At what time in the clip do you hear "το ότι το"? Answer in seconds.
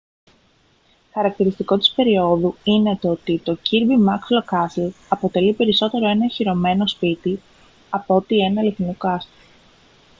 3.01-3.57